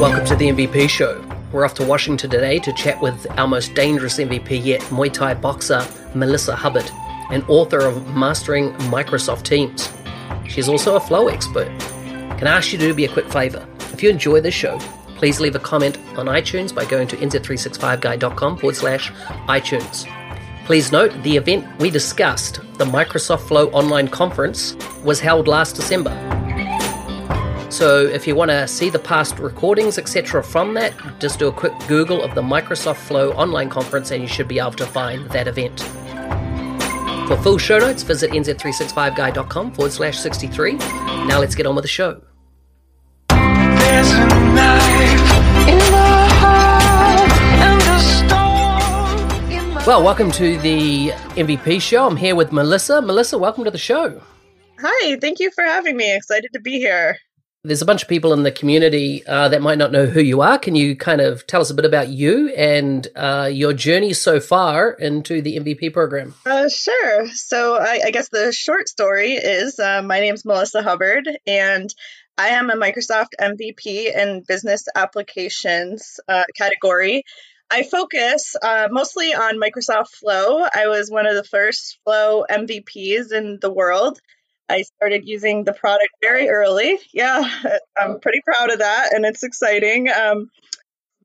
[0.00, 1.24] Welcome to the MVP show.
[1.52, 5.34] We're off to Washington today to chat with our most dangerous MVP yet, Muay Thai
[5.34, 6.90] boxer Melissa Hubbard,
[7.30, 9.92] and author of Mastering Microsoft Teams.
[10.48, 11.68] She's also a flow expert.
[12.38, 13.66] Can I ask you to do me a quick favor?
[13.92, 14.78] If you enjoy this show,
[15.16, 19.12] please leave a comment on iTunes by going to nz365guy.com forward slash
[19.46, 20.08] iTunes.
[20.64, 26.31] Please note the event we discussed, the Microsoft Flow online conference, was held last December.
[27.72, 31.52] So if you want to see the past recordings, etc., from that, just do a
[31.52, 35.30] quick Google of the Microsoft Flow online conference and you should be able to find
[35.30, 35.80] that event.
[37.28, 40.74] For full show notes, visit nz365guy.com forward slash 63.
[40.74, 42.20] Now let's get on with the show.
[49.86, 52.06] Well, welcome to the MVP show.
[52.06, 53.00] I'm here with Melissa.
[53.00, 54.20] Melissa, welcome to the show.
[54.78, 56.14] Hi, thank you for having me.
[56.14, 57.16] Excited to be here.
[57.64, 60.40] There's a bunch of people in the community uh, that might not know who you
[60.40, 60.58] are.
[60.58, 64.40] Can you kind of tell us a bit about you and uh, your journey so
[64.40, 66.34] far into the MVP program?
[66.44, 67.28] Uh, sure.
[67.28, 71.88] So, I, I, guess the short story is uh, my name's Melissa Hubbard, and
[72.36, 77.22] I am a Microsoft MVP in business applications uh, category.
[77.70, 80.64] I focus uh, mostly on Microsoft Flow.
[80.74, 84.18] I was one of the first Flow MVPs in the world.
[84.72, 86.98] I started using the product very early.
[87.12, 87.42] Yeah,
[87.98, 90.08] I'm pretty proud of that, and it's exciting.
[90.08, 90.48] Um,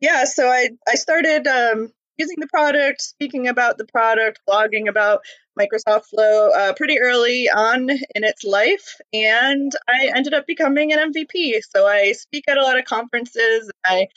[0.02, 5.22] yeah, so I I started um, using the product, speaking about the product, blogging about
[5.58, 11.14] Microsoft Flow uh, pretty early on in its life, and I ended up becoming an
[11.14, 11.61] MVP.
[11.70, 13.71] So I speak at a lot of conferences.
[13.86, 14.08] I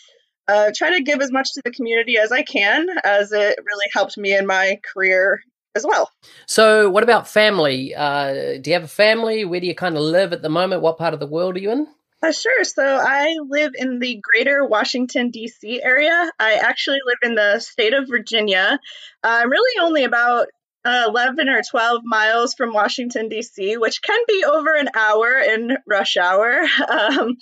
[0.49, 3.87] uh, try to give as much to the community as I can, as it really
[3.93, 5.41] helped me in my career
[5.75, 6.11] as well.
[6.47, 7.95] So, what about family?
[7.95, 9.45] Uh, do you have a family?
[9.45, 10.83] Where do you kind of live at the moment?
[10.83, 11.87] What part of the world are you in?
[12.23, 12.65] Uh, sure.
[12.65, 15.83] So, I live in the greater Washington, D.C.
[15.83, 16.31] area.
[16.39, 18.79] I actually live in the state of Virginia.
[19.23, 20.49] I'm really only about
[20.85, 25.77] uh, 11 or 12 miles from Washington, D.C., which can be over an hour in
[25.87, 26.63] rush hour.
[26.91, 27.37] Um,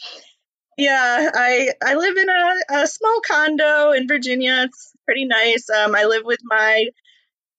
[0.76, 4.62] yeah, I I live in a, a small condo in Virginia.
[4.66, 5.68] It's pretty nice.
[5.68, 6.86] Um, I live with my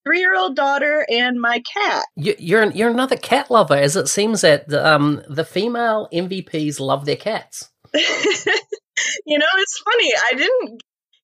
[0.05, 2.05] three year old daughter and my cat.
[2.15, 7.05] You're you're another cat lover, as it seems that the, um, the female MVPs love
[7.05, 7.69] their cats.
[7.93, 10.11] you know, it's funny.
[10.31, 10.81] I didn't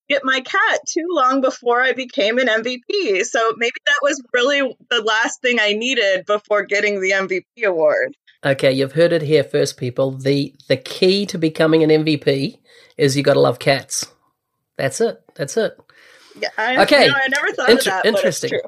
[0.10, 4.76] get my cat too long before I became an MVP, so maybe that was really
[4.90, 8.16] the last thing I needed before getting the MVP award.
[8.46, 10.12] Okay, you've heard it here first, people.
[10.12, 12.60] the The key to becoming an MVP
[12.98, 14.06] is you got to love cats.
[14.78, 15.22] That's it.
[15.36, 15.78] That's it.
[16.40, 17.06] Yeah, I, okay.
[17.06, 18.06] You know, I never thought Inter- of that.
[18.06, 18.60] Interesting.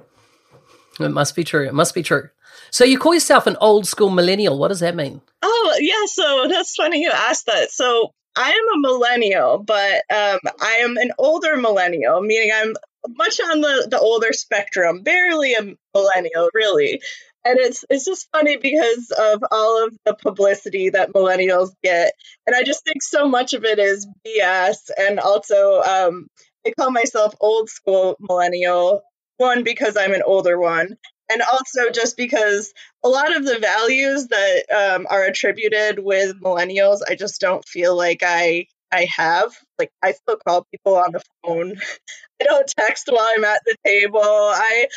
[1.00, 1.68] It must be true.
[1.68, 2.30] It must be true.
[2.72, 4.58] So you call yourself an old school millennial.
[4.58, 5.22] What does that mean?
[5.42, 6.06] Oh, yeah.
[6.08, 7.72] So that's funny you asked that.
[7.72, 12.74] So I am a millennial, but um, I am an older millennial, meaning I'm
[13.16, 17.02] much on the, the older spectrum, barely a millennial, really.
[17.46, 22.12] And it's it's just funny because of all of the publicity that millennials get,
[22.46, 24.90] and I just think so much of it is BS.
[24.98, 26.28] And also, um,
[26.66, 29.02] I call myself old school millennial
[29.38, 30.98] one, because I'm an older one,
[31.30, 32.74] and also just because
[33.04, 37.96] a lot of the values that um, are attributed with millennials, I just don't feel
[37.96, 39.56] like I I have.
[39.78, 41.76] Like I still call people on the phone.
[42.42, 44.22] I don't text while I'm at the table.
[44.24, 44.88] I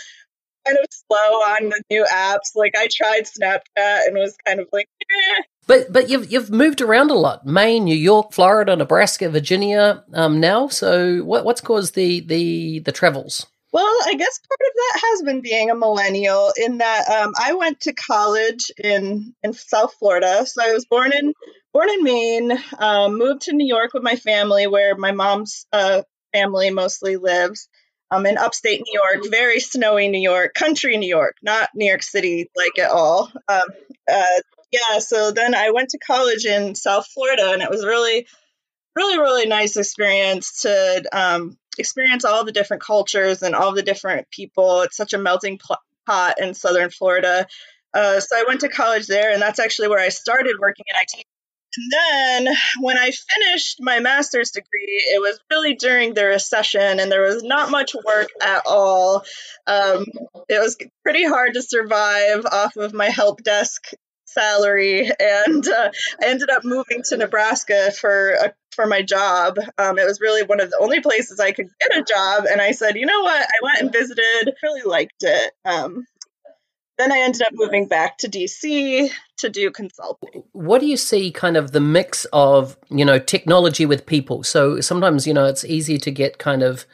[0.66, 2.54] kind of slow on the new apps.
[2.56, 5.42] Like I tried Snapchat and was kind of like, eh.
[5.66, 10.04] But but you've you've moved around a lot: Maine, New York, Florida, Nebraska, Virginia.
[10.14, 13.46] Um, now, so what what's caused the the the travels?
[13.72, 17.54] Well, I guess part of that has been being a millennial in that um, I
[17.54, 20.44] went to college in in South Florida.
[20.44, 21.34] So I was born in
[21.72, 26.02] born in Maine, um, moved to New York with my family, where my mom's uh,
[26.32, 27.68] family mostly lives.
[28.12, 32.02] Um, in upstate New York, very snowy New York, country New York, not New York
[32.02, 33.30] City like at all.
[33.46, 33.62] Um,
[34.10, 34.24] uh,
[34.72, 38.26] yeah, so then I went to college in South Florida, and it was really,
[38.94, 44.30] really, really nice experience to um, experience all the different cultures and all the different
[44.30, 44.82] people.
[44.82, 45.58] It's such a melting
[46.06, 47.46] pot in Southern Florida.
[47.92, 50.96] Uh, so I went to college there, and that's actually where I started working in
[51.00, 51.24] IT.
[51.76, 57.12] And then when I finished my master's degree, it was really during the recession and
[57.12, 59.24] there was not much work at all.
[59.68, 60.06] Um,
[60.48, 63.92] it was pretty hard to survive off of my help desk
[64.32, 65.90] salary and uh,
[66.22, 69.58] I ended up moving to Nebraska for a, for my job.
[69.78, 72.60] Um, it was really one of the only places I could get a job and
[72.60, 73.42] I said, "You know what?
[73.42, 76.06] I went and visited, really liked it." Um,
[77.00, 80.44] then I ended up moving back to DC to do consulting.
[80.52, 84.42] What do you see kind of the mix of, you know, technology with people?
[84.42, 86.84] So sometimes, you know, it's easy to get kind of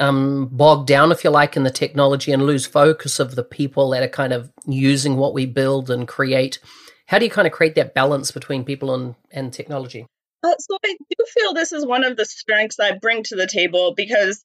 [0.00, 3.90] um, bogged down, if you like, in the technology and lose focus of the people
[3.90, 6.58] that are kind of using what we build and create.
[7.06, 10.06] How do you kind of create that balance between people and, and technology?
[10.42, 13.46] Uh, so I do feel this is one of the strengths I bring to the
[13.46, 14.42] table because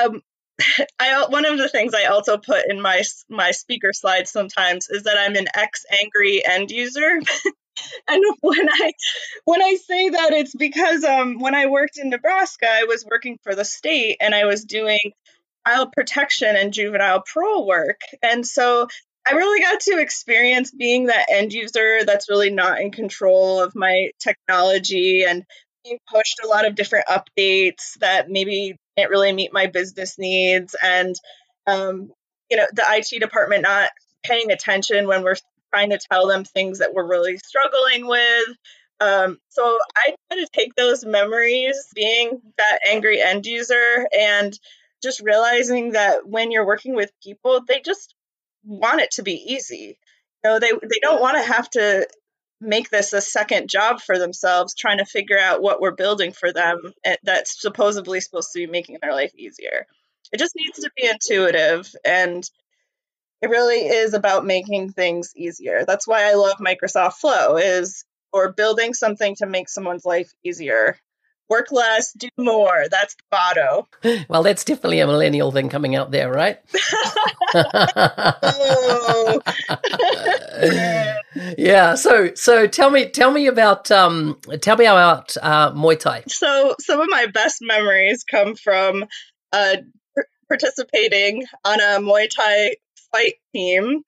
[0.00, 0.22] um,
[0.98, 5.04] I one of the things I also put in my my speaker slides sometimes is
[5.04, 7.20] that I'm an ex angry end user.
[8.08, 8.92] and when I
[9.44, 13.38] when I say that it's because um when I worked in Nebraska, I was working
[13.42, 15.12] for the state and I was doing
[15.66, 18.00] child protection and juvenile parole work.
[18.22, 18.88] And so
[19.30, 23.74] I really got to experience being that end user that's really not in control of
[23.74, 25.44] my technology and
[25.84, 30.74] being pushed a lot of different updates that maybe can't really meet my business needs
[30.82, 31.14] and
[31.66, 32.10] um,
[32.50, 33.90] you know the it department not
[34.22, 35.36] paying attention when we're
[35.72, 38.56] trying to tell them things that we're really struggling with.
[39.00, 44.52] Um, so i try to take those memories being that angry end user and
[45.02, 48.14] just realizing that when you're working with people they just
[48.62, 49.96] want it to be easy.
[50.44, 52.06] You know they, they don't want to have to
[52.60, 56.52] make this a second job for themselves trying to figure out what we're building for
[56.52, 59.86] them eh, that's supposedly supposed to be making their life easier.
[60.32, 62.48] It just needs to be intuitive and
[63.42, 68.52] it really is about making things easier that's why i love microsoft flow is or
[68.52, 70.96] building something to make someone's life easier
[71.50, 72.86] work less, do more.
[72.90, 73.88] That's the motto.
[74.28, 76.58] Well, that's definitely a millennial thing coming out there, right?
[78.44, 79.40] oh.
[81.58, 81.96] yeah.
[81.96, 86.22] So, so tell me, tell me about, um, tell me about uh, Muay Thai.
[86.28, 89.04] So, some of my best memories come from
[89.52, 89.76] uh,
[90.48, 92.76] participating on a Muay Thai
[93.12, 94.02] fight team.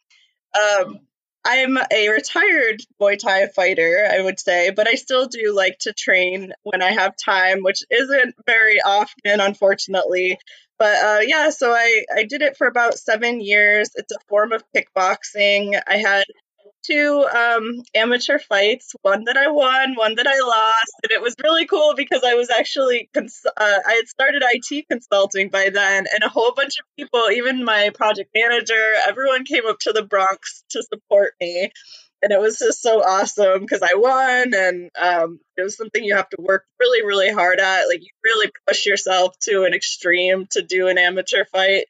[0.54, 1.00] Um,
[1.44, 5.92] I'm a retired Muay Thai fighter, I would say, but I still do like to
[5.92, 10.38] train when I have time, which isn't very often, unfortunately.
[10.78, 13.90] But uh, yeah, so I, I did it for about seven years.
[13.96, 15.80] It's a form of kickboxing.
[15.86, 16.24] I had
[16.82, 21.34] two um, amateur fights, one that I won, one that I lost, and it was
[21.42, 26.06] really cool because I was actually cons- uh, I had started IT consulting by then,
[26.12, 30.02] and a whole bunch of people, even my project manager, everyone came up to the
[30.02, 31.70] Bronx to support me.
[32.24, 36.14] And it was just so awesome because I won, and um, it was something you
[36.14, 37.88] have to work really, really hard at.
[37.88, 41.86] Like you really push yourself to an extreme to do an amateur fight.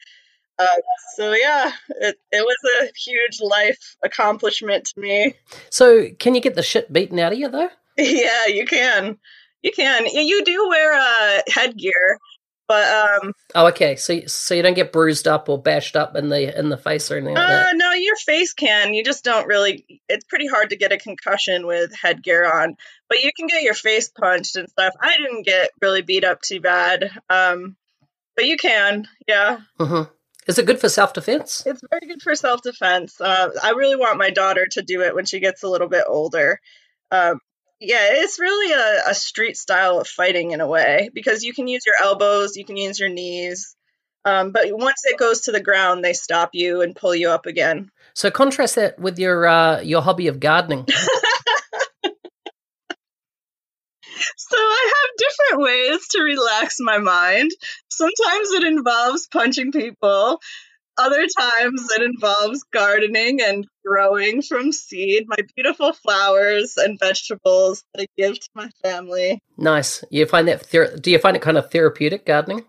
[0.62, 0.81] Uh,
[1.17, 5.35] so yeah, it, it was a huge life accomplishment to me.
[5.70, 7.69] So can you get the shit beaten out of you though?
[7.99, 9.19] Yeah, you can.
[9.62, 10.06] You can.
[10.06, 12.19] You do wear uh, headgear,
[12.67, 13.32] but um.
[13.55, 13.97] Oh, okay.
[13.97, 17.11] So so you don't get bruised up or bashed up in the in the face
[17.11, 17.76] or anything like uh, that.
[17.76, 18.94] No, your face can.
[18.94, 20.00] You just don't really.
[20.09, 22.76] It's pretty hard to get a concussion with headgear on,
[23.11, 24.94] but you can get your face punched and stuff.
[25.00, 27.11] I didn't get really beat up too bad.
[27.28, 27.76] Um,
[28.37, 29.07] but you can.
[29.28, 29.59] Yeah.
[29.78, 30.11] Mm-hmm.
[30.46, 31.62] Is it good for self defense?
[31.66, 33.20] It's very good for self defense.
[33.20, 36.04] Uh, I really want my daughter to do it when she gets a little bit
[36.06, 36.61] older.
[37.11, 37.38] Um,
[37.80, 41.66] yeah, it's really a, a, street style of fighting in a way because you can
[41.66, 43.76] use your elbows, you can use your knees.
[44.25, 47.46] Um, but once it goes to the ground, they stop you and pull you up
[47.46, 47.90] again.
[48.14, 50.87] So contrast that with your uh, your hobby of gardening.
[54.37, 55.11] So I have
[55.52, 57.50] different ways to relax my mind.
[57.90, 60.40] Sometimes it involves punching people.
[60.99, 68.02] Other times it involves gardening and growing from seed my beautiful flowers and vegetables that
[68.02, 69.40] I give to my family.
[69.56, 70.04] Nice.
[70.11, 72.64] You find that ther- do you find it kind of therapeutic gardening?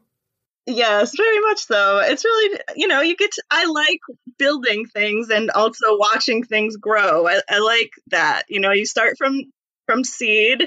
[0.65, 1.99] Yes, very much so.
[1.99, 3.99] It's really, you know, you get to, I like
[4.39, 7.27] building things and also watching things grow.
[7.27, 8.43] I, I like that.
[8.47, 9.41] You know, you start from
[9.85, 10.65] from seed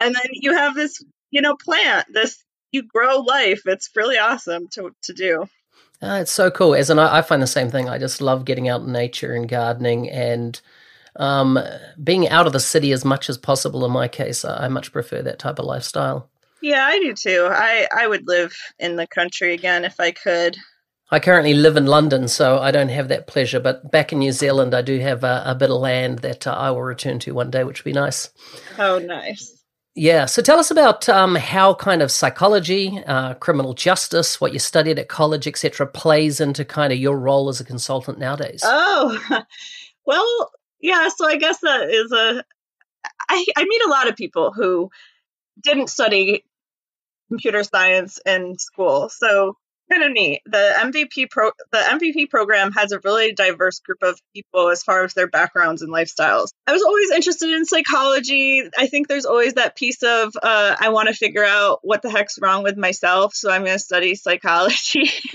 [0.00, 1.04] and then you have this
[1.34, 5.42] you know plant this you grow life it's really awesome to, to do
[6.00, 8.44] uh, it's so cool as an I, I find the same thing i just love
[8.44, 10.58] getting out in nature and gardening and
[11.16, 11.60] um,
[12.02, 15.22] being out of the city as much as possible in my case i much prefer
[15.22, 16.30] that type of lifestyle
[16.62, 20.56] yeah i do too i i would live in the country again if i could
[21.10, 23.60] I currently live in London, so I don't have that pleasure.
[23.60, 26.52] But back in New Zealand, I do have a, a bit of land that uh,
[26.52, 28.30] I will return to one day, which would be nice.
[28.78, 29.53] Oh, nice.
[29.94, 30.26] Yeah.
[30.26, 34.98] So tell us about um, how kind of psychology, uh, criminal justice, what you studied
[34.98, 38.62] at college, etc., plays into kind of your role as a consultant nowadays.
[38.64, 39.44] Oh,
[40.04, 41.08] well, yeah.
[41.14, 42.44] So I guess that is a.
[43.28, 44.90] I, I meet a lot of people who
[45.62, 46.44] didn't study
[47.28, 49.56] computer science in school, so
[49.90, 50.40] kind of neat.
[50.46, 55.04] The MVP pro the MVP program has a really diverse group of people as far
[55.04, 56.48] as their backgrounds and lifestyles.
[56.66, 58.62] I was always interested in psychology.
[58.76, 62.10] I think there's always that piece of uh, I want to figure out what the
[62.10, 65.10] heck's wrong with myself, so I'm going to study psychology.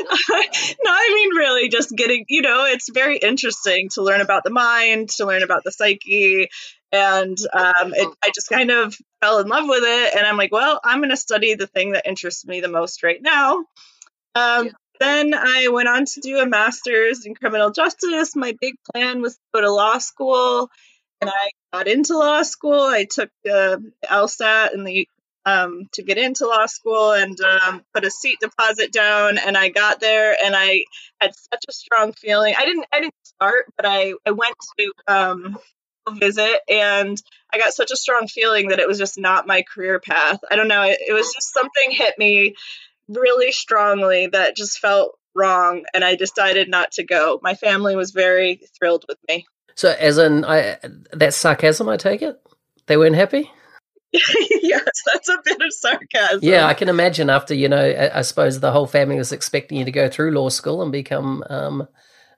[0.00, 4.50] no, I mean, really, just getting, you know, it's very interesting to learn about the
[4.50, 6.48] mind, to learn about the psyche,
[6.96, 10.16] and um, it, I just kind of fell in love with it.
[10.16, 13.02] And I'm like, well, I'm going to study the thing that interests me the most
[13.02, 13.64] right now.
[14.34, 14.72] Um, yeah.
[14.98, 18.34] Then I went on to do a master's in criminal justice.
[18.34, 20.70] My big plan was to go to law school,
[21.20, 22.80] and I got into law school.
[22.80, 25.06] I took the LSAT and the
[25.44, 29.38] um, to get into law school and um, put a seat deposit down.
[29.38, 30.84] And I got there, and I
[31.20, 32.54] had such a strong feeling.
[32.56, 35.58] I didn't I didn't start, but I I went to um,
[36.12, 37.20] visit and
[37.52, 40.40] I got such a strong feeling that it was just not my career path.
[40.50, 40.82] I don't know.
[40.82, 42.54] It, it was just something hit me
[43.08, 47.38] really strongly that just felt wrong and I decided not to go.
[47.42, 49.46] My family was very thrilled with me.
[49.74, 50.78] So as in I
[51.12, 52.40] that's sarcasm I take it?
[52.86, 53.50] They weren't happy?
[54.12, 56.40] yes, that's a bit of sarcasm.
[56.42, 59.78] Yeah, I can imagine after, you know, I, I, suppose the whole family was expecting
[59.78, 61.88] you to go through law school and become um,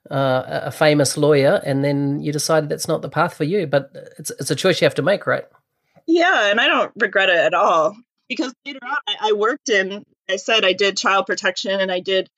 [0.09, 3.67] uh, a famous lawyer, and then you decided that's not the path for you.
[3.67, 5.45] But it's it's a choice you have to make, right?
[6.07, 7.95] Yeah, and I don't regret it at all
[8.27, 10.03] because later on I, I worked in.
[10.29, 12.29] I said I did child protection and I did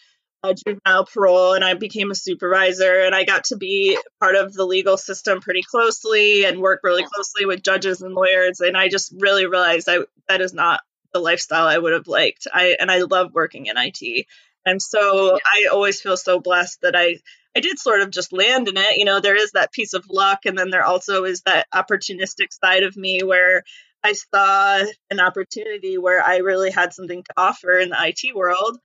[0.44, 4.54] uh, juvenile parole, and I became a supervisor, and I got to be part of
[4.54, 8.60] the legal system pretty closely and work really closely with judges and lawyers.
[8.60, 10.82] And I just really realized I that is not
[11.14, 12.48] the lifestyle I would have liked.
[12.52, 14.26] I and I love working in IT.
[14.66, 17.18] And so I always feel so blessed that I
[17.56, 18.98] I did sort of just land in it.
[18.98, 22.54] You know, there is that piece of luck, and then there also is that opportunistic
[22.54, 23.64] side of me where
[24.04, 28.78] I saw an opportunity where I really had something to offer in the IT world.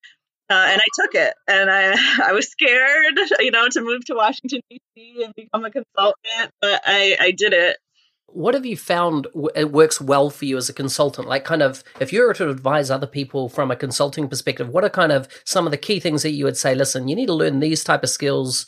[0.48, 1.94] Uh, and I took it, and I
[2.28, 5.24] I was scared, you know, to move to Washington D.C.
[5.24, 7.78] and become a consultant, but I I did it,
[8.28, 11.28] what have you found it works well for you as a consultant?
[11.28, 14.84] Like, kind of, if you were to advise other people from a consulting perspective, what
[14.84, 16.74] are kind of some of the key things that you would say?
[16.74, 18.66] Listen, you need to learn these type of skills.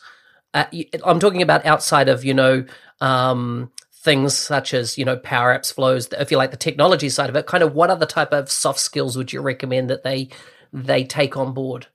[0.54, 0.64] Uh,
[1.04, 2.64] I'm talking about outside of you know
[3.00, 6.08] um, things such as you know power apps flows.
[6.12, 8.80] If you like the technology side of it, kind of what other type of soft
[8.80, 10.30] skills would you recommend that they
[10.72, 11.88] they take on board?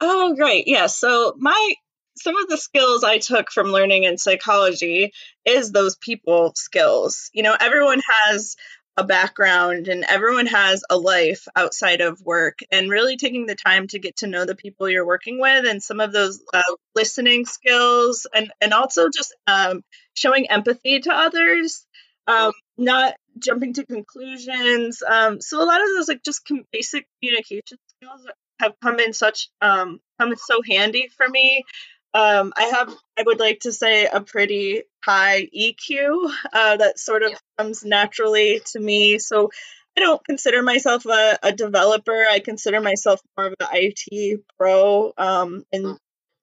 [0.00, 0.66] Oh, great.
[0.66, 0.86] Yeah.
[0.86, 1.74] So my
[2.16, 5.12] some of the skills I took from learning in psychology
[5.44, 7.30] is those people skills.
[7.32, 8.56] You know, everyone has
[8.96, 13.86] a background and everyone has a life outside of work and really taking the time
[13.86, 16.62] to get to know the people you're working with and some of those uh,
[16.94, 19.82] listening skills and and also just um,
[20.14, 21.86] showing empathy to others
[22.26, 27.06] um, not jumping to conclusions um, so a lot of those like just com- basic
[27.22, 28.26] communication skills
[28.58, 31.64] have come in such um, come in so handy for me
[32.12, 37.22] um, I have, I would like to say, a pretty high EQ uh, that sort
[37.22, 37.38] of yeah.
[37.58, 39.18] comes naturally to me.
[39.18, 39.50] So
[39.96, 42.24] I don't consider myself a, a developer.
[42.28, 45.98] I consider myself more of an IT pro um, and mm.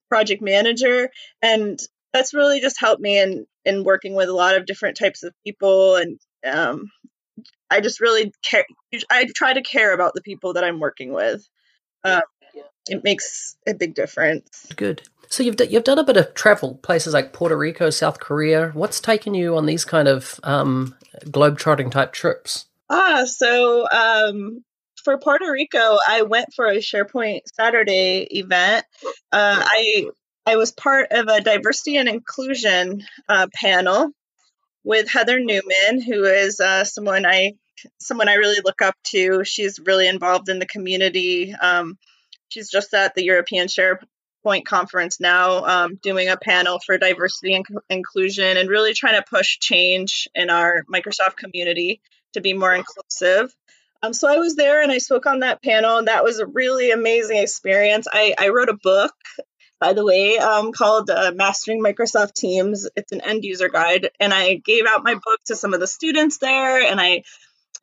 [0.08, 1.10] project manager,
[1.42, 1.78] and
[2.12, 5.34] that's really just helped me in in working with a lot of different types of
[5.44, 6.90] people and um,
[7.70, 8.64] I just really care.
[9.10, 11.46] I try to care about the people that I'm working with.
[12.04, 12.22] Um,
[12.88, 14.66] it makes a big difference.
[14.74, 15.02] Good.
[15.28, 18.70] So you've d- you've done a bit of travel, places like Puerto Rico, South Korea.
[18.74, 20.96] What's taken you on these kind of um,
[21.30, 22.66] globe-trotting type trips?
[22.88, 24.64] Ah, so um,
[25.04, 28.86] for Puerto Rico, I went for a SharePoint Saturday event.
[29.30, 30.06] Uh, I
[30.46, 34.10] I was part of a diversity and inclusion uh, panel
[34.82, 37.52] with Heather Newman, who is uh, someone I
[38.00, 39.44] someone I really look up to.
[39.44, 41.52] She's really involved in the community.
[41.52, 41.98] Um,
[42.48, 44.00] she's just at the European Share
[44.44, 49.24] Point conference now, um, doing a panel for diversity and inclusion and really trying to
[49.28, 52.00] push change in our Microsoft community
[52.34, 53.52] to be more inclusive.
[54.02, 56.46] Um, so I was there and I spoke on that panel, and that was a
[56.46, 58.06] really amazing experience.
[58.10, 59.12] I, I wrote a book,
[59.80, 62.88] by the way, um, called uh, Mastering Microsoft Teams.
[62.94, 65.88] It's an end user guide, and I gave out my book to some of the
[65.88, 67.24] students there, and I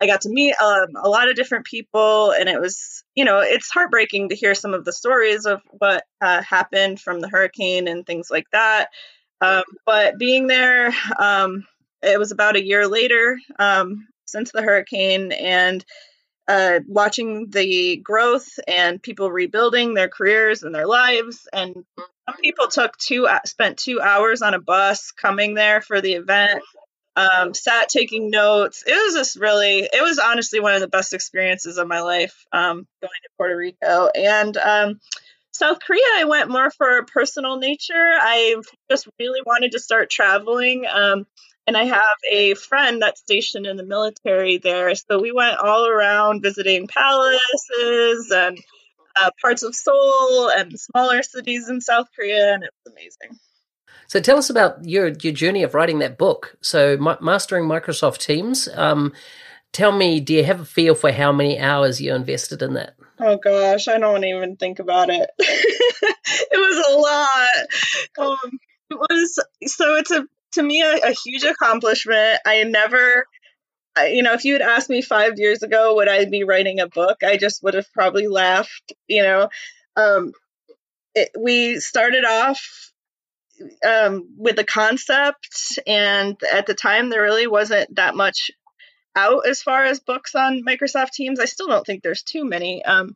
[0.02, 3.40] I got to meet um, a lot of different people, and it was, you know,
[3.40, 7.88] it's heartbreaking to hear some of the stories of what uh, happened from the hurricane
[7.88, 8.90] and things like that.
[9.42, 11.66] Um, but being there, um,
[12.02, 15.86] it was about a year later um, since the hurricane, and
[16.48, 21.48] uh, watching the growth and people rebuilding their careers and their lives.
[21.52, 26.02] And some people took two, uh, spent two hours on a bus coming there for
[26.02, 26.62] the event
[27.16, 28.84] um, sat taking notes.
[28.86, 32.46] It was just really, it was honestly one of the best experiences of my life
[32.52, 34.10] um, going to Puerto Rico.
[34.14, 35.00] And um,
[35.52, 37.94] South Korea, I went more for personal nature.
[37.94, 38.58] I
[38.90, 40.86] just really wanted to start traveling.
[40.92, 41.26] Um,
[41.68, 44.94] and I have a friend that's stationed in the military there.
[44.96, 48.60] So we went all around visiting palaces and
[49.16, 53.40] uh, parts of Seoul and smaller cities in South Korea, and it was amazing.
[54.08, 56.58] So tell us about your your journey of writing that book.
[56.62, 58.68] So mastering Microsoft Teams.
[58.76, 59.14] Um,
[59.72, 62.96] tell me, do you have a feel for how many hours you invested in that?
[63.20, 65.30] Oh gosh, I don't even think about it.
[65.40, 68.38] it was a lot.
[68.44, 68.60] Um,
[68.90, 72.40] it was so it's a to me a, a huge accomplishment.
[72.46, 73.26] I never
[74.04, 76.88] you know, if you had asked me five years ago, would I be writing a
[76.88, 77.24] book?
[77.24, 78.94] I just would have probably laughed.
[79.08, 79.50] You know,
[79.96, 80.34] um,
[81.14, 82.92] it, we started off
[83.88, 88.52] um, with the concept, and at the time there really wasn't that much
[89.16, 91.40] out as far as books on Microsoft Teams.
[91.40, 92.84] I still don't think there's too many.
[92.84, 93.16] Um,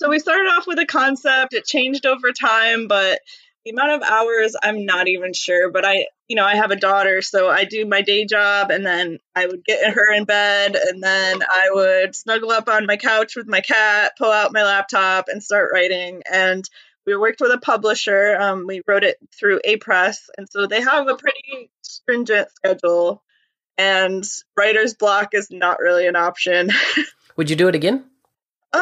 [0.00, 1.54] so we started off with a concept.
[1.54, 3.20] It changed over time, but
[3.64, 5.70] the amount of hours I'm not even sure.
[5.70, 8.84] But I, you know, I have a daughter, so I do my day job, and
[8.84, 12.96] then I would get her in bed, and then I would snuggle up on my
[12.96, 16.22] couch with my cat, pull out my laptop, and start writing.
[16.30, 16.68] And
[17.06, 18.36] we worked with a publisher.
[18.38, 23.22] Um, we wrote it through Apress, and so they have a pretty stringent schedule.
[23.78, 24.24] And
[24.56, 26.70] writer's block is not really an option.
[27.36, 28.04] would you do it again?
[28.72, 28.78] Uh,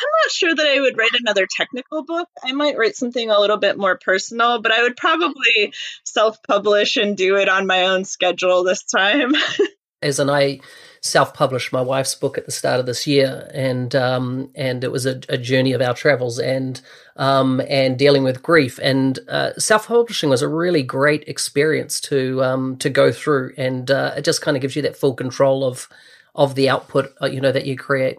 [0.00, 2.28] I'm not sure that I would write another technical book.
[2.42, 7.16] I might write something a little bit more personal, but I would probably self-publish and
[7.16, 9.34] do it on my own schedule this time.
[10.02, 10.60] As an I
[11.02, 15.06] self-published my wife's book at the start of this year, and um, and it was
[15.06, 16.80] a, a, journey of our travels and
[17.16, 18.78] um, and dealing with grief.
[18.82, 24.14] And uh, self-publishing was a really great experience to um, to go through, and uh,
[24.16, 25.88] it just kind of gives you that full control of
[26.34, 28.18] of the output, uh, you know, that you create.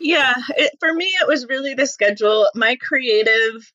[0.00, 2.48] Yeah, it, for me, it was really the schedule.
[2.54, 3.72] My creative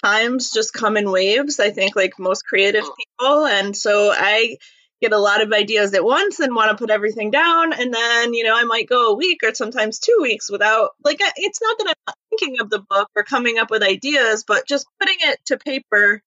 [0.00, 1.58] times just come in waves.
[1.58, 4.56] I think, like most creative people, and so I
[5.00, 8.34] get a lot of ideas at once and want to put everything down and then
[8.34, 11.78] you know i might go a week or sometimes two weeks without like it's not
[11.78, 15.16] that i'm not thinking of the book or coming up with ideas but just putting
[15.20, 16.22] it to paper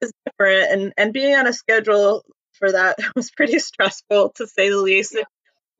[0.00, 4.70] is different and and being on a schedule for that was pretty stressful to say
[4.70, 5.16] the least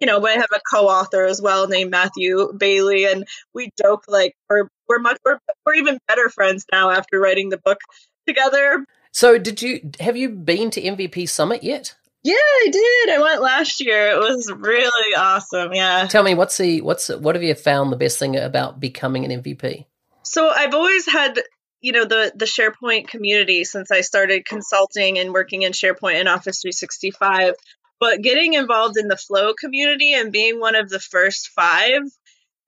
[0.00, 4.04] you know, but I have a co-author as well named Matthew Bailey, and we joke
[4.08, 7.78] like we're we're much we're, we're even better friends now after writing the book
[8.26, 8.84] together.
[9.12, 11.94] So, did you have you been to MVP Summit yet?
[12.26, 13.10] Yeah, I did.
[13.14, 14.08] I went last year.
[14.08, 15.72] It was really awesome.
[15.72, 16.08] Yeah.
[16.08, 19.42] Tell me what's the what's what have you found the best thing about becoming an
[19.42, 19.86] MVP?
[20.24, 21.40] So I've always had
[21.82, 26.28] you know the the SharePoint community since I started consulting and working in SharePoint and
[26.28, 27.54] Office 365.
[28.00, 32.02] But getting involved in the Flow community and being one of the first five,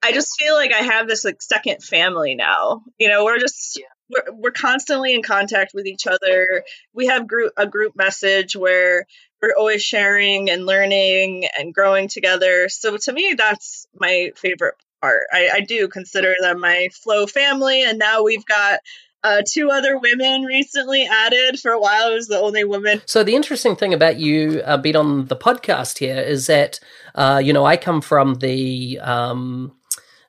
[0.04, 2.82] I just feel like I have this like second family now.
[2.96, 3.86] You know, we're just yeah.
[4.08, 6.62] we're, we're constantly in contact with each other.
[6.92, 9.04] We have group a group message where
[9.40, 12.68] we're always sharing and learning and growing together.
[12.68, 15.24] So to me, that's my favorite part.
[15.32, 18.80] I, I do consider them my flow family, and now we've got
[19.24, 21.58] uh, two other women recently added.
[21.58, 23.02] For a while, I was the only woman.
[23.06, 26.80] So the interesting thing about you uh, being on the podcast here is that
[27.14, 29.72] uh, you know I come from the um,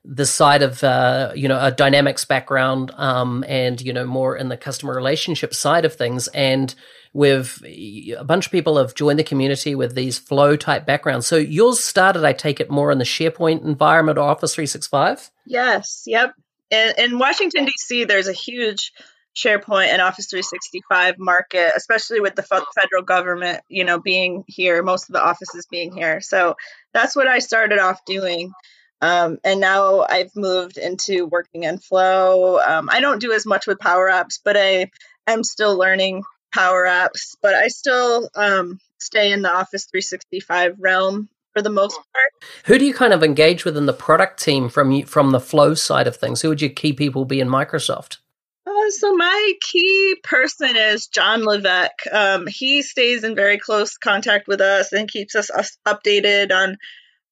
[0.04, 4.50] the side of uh, you know a dynamics background um, and you know more in
[4.50, 6.74] the customer relationship side of things and
[7.14, 11.26] with a bunch of people have joined the community with these flow type backgrounds.
[11.26, 16.04] So yours started i take it more in the sharepoint environment or office 365 yes
[16.06, 16.34] yep.
[16.72, 18.92] In, in washington d.c there's a huge
[19.36, 25.10] sharepoint and office 365 market especially with the federal government you know being here most
[25.10, 26.22] of the offices being here.
[26.22, 26.56] So
[26.94, 28.54] that's what i started off doing.
[29.02, 32.60] Um, and now I've moved into working in Flow.
[32.60, 34.92] Um, I don't do as much with Power Apps, but I
[35.26, 37.36] am still learning Power Apps.
[37.42, 42.32] But I still um, stay in the Office 365 realm for the most part.
[42.66, 45.74] Who do you kind of engage with in the product team from from the Flow
[45.74, 46.42] side of things?
[46.42, 48.18] Who would your key people be in Microsoft?
[48.66, 52.06] Uh, so my key person is John Levesque.
[52.12, 56.78] Um, he stays in very close contact with us and keeps us, us updated on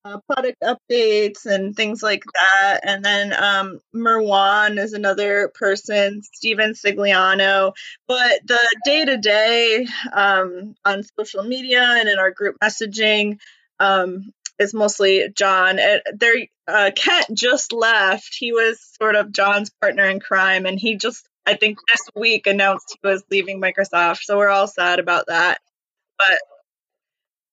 [0.05, 2.79] uh, product updates and things like that.
[2.83, 7.73] And then um, Merwan is another person, Stephen Siciliano.
[8.07, 10.75] But the day to day on
[11.19, 13.39] social media and in our group messaging
[13.79, 15.79] um, is mostly John.
[16.13, 16.35] there,
[16.67, 18.35] uh, Kent just left.
[18.37, 22.47] He was sort of John's partner in crime, and he just, I think, this week
[22.47, 24.23] announced he was leaving Microsoft.
[24.23, 25.59] So we're all sad about that.
[26.17, 26.39] But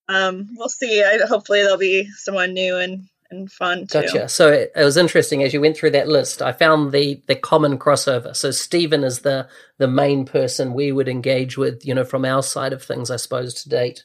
[0.09, 1.03] um, we'll see.
[1.03, 4.03] I, hopefully, there'll be someone new and and fun too.
[4.03, 4.29] Gotcha.
[4.29, 6.43] So it, it, was interesting as you went through that list.
[6.43, 8.35] I found the the common crossover.
[8.35, 12.43] So Stephen is the the main person we would engage with, you know, from our
[12.43, 14.05] side of things, I suppose, to date,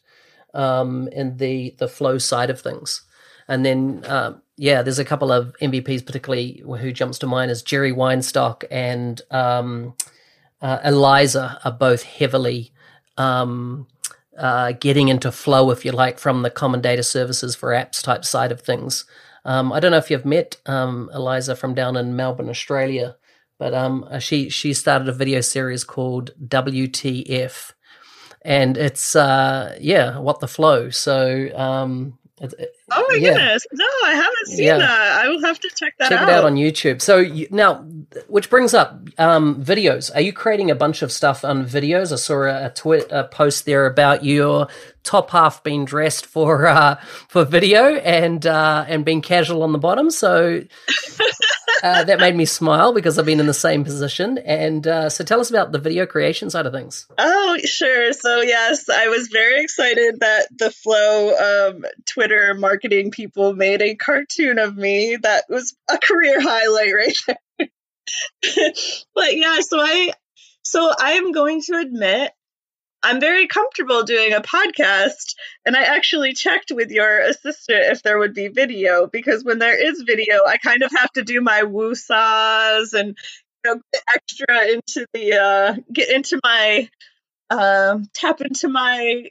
[0.53, 3.03] um, in the the flow side of things.
[3.47, 7.63] And then, uh, yeah, there's a couple of MVPs, particularly who jumps to mind is
[7.63, 9.95] Jerry Weinstock and um,
[10.61, 12.71] uh, Elaiza are both heavily
[13.17, 13.87] um,
[14.39, 18.25] uh, getting into flow, if you like, from the common data services for apps type
[18.25, 19.05] side of things.
[19.45, 23.15] Um, I don't know if you've met um, Elaiza from down in Melbourne, Australia,
[23.57, 27.73] but um, uh, she she started a video series called WTF,
[28.41, 30.89] and it's uh, yeah, what the flow.
[30.89, 32.53] So um, it,
[32.91, 33.33] oh my yeah.
[33.33, 33.65] goodness!
[33.73, 34.77] No, I haven't seen yeah.
[34.77, 35.21] that.
[35.23, 36.27] I will have to check that check out.
[36.27, 37.01] Check it out on YouTube.
[37.01, 37.85] So you, now,
[38.27, 40.13] which brings up um, videos.
[40.13, 42.11] Are you creating a bunch of stuff on videos?
[42.11, 44.67] I saw a, a, a post there about your
[45.03, 46.95] top half being dressed for uh,
[47.27, 50.09] for video and uh, and being casual on the bottom.
[50.09, 50.63] So
[51.83, 54.39] uh, that made me smile because I've been in the same position.
[54.39, 57.07] And uh, so, tell us about the video creation side of things.
[57.17, 58.11] Oh, sure.
[58.13, 64.57] So, yes, I was very excited that the Flow Twitter marketing people made a cartoon
[64.57, 65.17] of me.
[65.21, 67.67] That was a career highlight right there.
[69.15, 70.11] but yeah, so I
[70.61, 72.31] so I am going to admit
[73.01, 75.35] I'm very comfortable doing a podcast.
[75.65, 79.77] And I actually checked with your assistant if there would be video because when there
[79.77, 83.17] is video, I kind of have to do my woo saws and
[83.65, 86.89] you know, get extra into the uh, get into my
[87.49, 89.23] uh, tap into my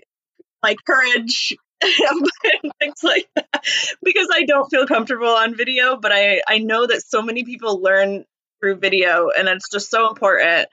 [0.62, 1.56] my courage
[2.80, 3.64] things like that
[4.02, 7.80] because I don't feel comfortable on video, but I I know that so many people
[7.80, 8.24] learn
[8.60, 10.68] through video and it's just so important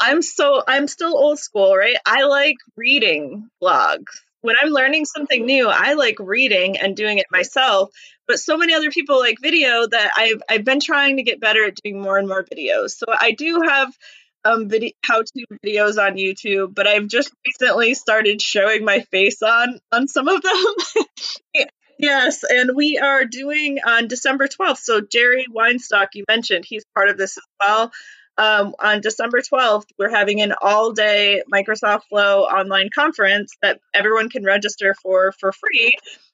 [0.00, 1.96] I'm so I'm still old school, right?
[2.06, 4.22] I like reading blogs.
[4.40, 7.90] When I'm learning something new, I like reading and doing it myself.
[8.26, 11.66] But so many other people like video that I've I've been trying to get better
[11.66, 12.92] at doing more and more videos.
[12.92, 13.94] So I do have
[14.42, 19.80] um video how-to videos on YouTube, but I've just recently started showing my face on
[19.92, 21.66] on some of them.
[22.02, 24.78] Yes, and we are doing on December 12th.
[24.78, 27.92] So Jerry Weinstock, you mentioned, he's part of this as well
[28.40, 34.30] um, on December 12th, we're having an all day Microsoft Flow online conference that everyone
[34.30, 35.92] can register for for free.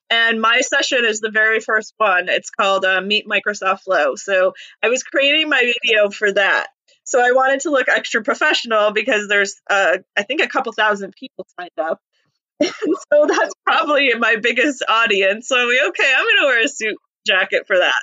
[0.09, 2.29] And my session is the very first one.
[2.29, 4.15] It's called uh, Meet Microsoft Flow.
[4.15, 6.69] So I was creating my video for that.
[7.03, 11.13] So I wanted to look extra professional because there's, uh, I think, a couple thousand
[11.19, 12.01] people signed up.
[13.13, 15.49] So that's probably my biggest audience.
[15.49, 17.95] So I'm like, okay, I'm going to wear a suit jacket for that.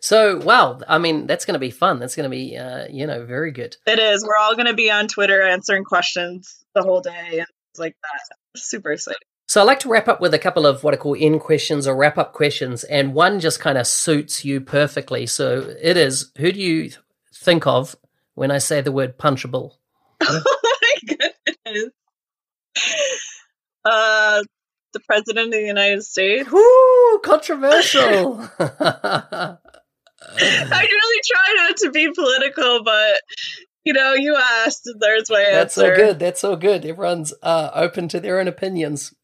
[0.00, 1.98] So, wow, I mean, that's going to be fun.
[1.98, 3.76] That's going to be, uh, you know, very good.
[3.86, 4.24] It is.
[4.24, 7.96] We're all going to be on Twitter answering questions the whole day and things like
[8.02, 8.60] that.
[8.60, 9.20] Super exciting.
[9.48, 11.86] So, I'd like to wrap up with a couple of what I call in questions
[11.86, 15.26] or wrap up questions, and one just kind of suits you perfectly.
[15.26, 16.90] So, it is who do you
[17.34, 17.96] think of
[18.34, 19.72] when I say the word punchable?
[20.22, 21.16] oh my
[21.64, 21.90] goodness.
[23.88, 24.42] Uh,
[24.92, 26.50] the president of the United States.
[26.50, 28.48] Woo, controversial.
[28.58, 29.58] I
[30.70, 33.16] really try not to be political, but
[33.84, 35.54] you know, you asked, there's my answer.
[35.54, 36.18] That's so good.
[36.18, 36.84] That's so good.
[36.84, 39.14] Everyone's uh, open to their own opinions.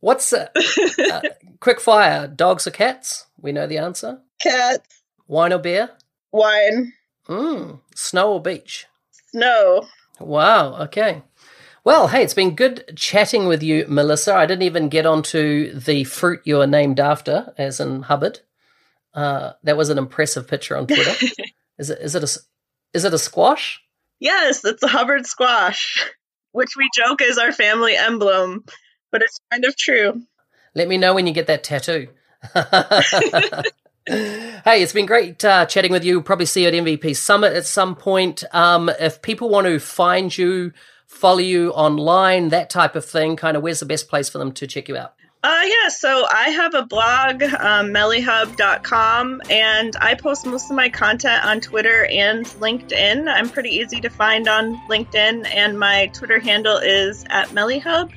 [0.00, 0.48] What's uh,
[1.12, 1.20] uh,
[1.60, 2.26] quick fire?
[2.26, 3.26] Dogs or cats?
[3.38, 4.20] We know the answer.
[4.40, 5.02] Cats.
[5.28, 5.90] Wine or beer?
[6.32, 6.94] Wine.
[7.28, 7.80] Mm.
[7.94, 8.86] Snow or beach?
[9.30, 9.86] Snow.
[10.18, 10.82] Wow.
[10.84, 11.22] Okay.
[11.86, 14.34] Well, hey, it's been good chatting with you, Melissa.
[14.34, 18.40] I didn't even get onto the fruit you are named after, as in Hubbard.
[19.14, 21.12] Uh, that was an impressive picture on Twitter.
[21.78, 22.38] is it is it a
[22.92, 23.80] is it a squash?
[24.18, 26.10] Yes, it's a Hubbard squash,
[26.50, 28.64] which we joke is our family emblem,
[29.12, 30.22] but it's kind of true.
[30.74, 32.08] Let me know when you get that tattoo.
[32.52, 33.62] hey,
[34.82, 36.20] it's been great uh, chatting with you.
[36.20, 38.42] Probably see you at MVP Summit at some point.
[38.50, 40.72] Um, if people want to find you,
[41.06, 44.52] follow you online, that type of thing, kind of, where's the best place for them
[44.52, 45.14] to check you out?
[45.42, 50.88] Uh, yeah, so I have a blog, um, mellyhub.com, and I post most of my
[50.88, 53.32] content on Twitter and LinkedIn.
[53.32, 58.10] I'm pretty easy to find on LinkedIn, and my Twitter handle is at mellyhub.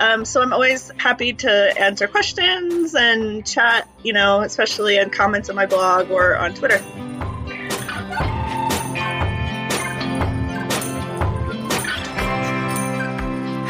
[0.00, 5.50] Um, so I'm always happy to answer questions and chat, you know, especially in comments
[5.50, 6.82] on my blog or on Twitter.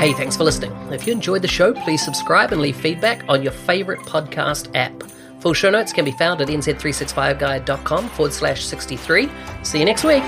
[0.03, 0.73] Hey, thanks for listening.
[0.93, 5.01] If you enjoyed the show, please subscribe and leave feedback on your favorite podcast app.
[5.39, 9.31] Full show notes can be found at nz365guy.com forward slash 63.
[9.63, 10.25] See you next week.